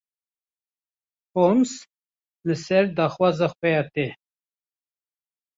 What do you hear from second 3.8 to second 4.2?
te.